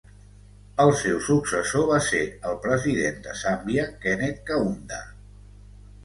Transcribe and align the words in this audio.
El 0.83 0.91
seu 0.99 1.17
successor 1.25 1.83
va 1.91 1.99
ser 2.05 2.21
el 2.51 2.57
president 2.63 3.19
de 3.27 3.35
Zàmbia, 3.41 3.83
Kenneth 4.07 4.41
Kaunda. 4.49 4.99